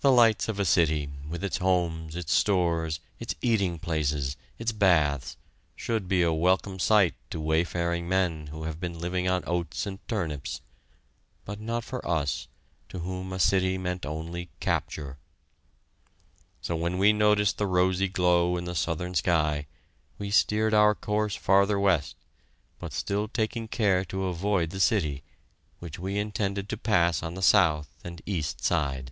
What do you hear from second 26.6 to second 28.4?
to pass on the south and